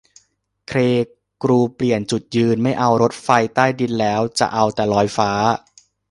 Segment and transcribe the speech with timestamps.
[0.67, 0.79] เคร
[1.43, 5.31] กรูเปลี่ยนจุดยืน ไม่เอารถไฟใต้ดินแล้ว จะเอาแต่ลอยฟ้า